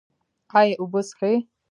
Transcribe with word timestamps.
ایا 0.59 0.75
اوبه 0.79 1.01
څښئ؟ 1.07 1.33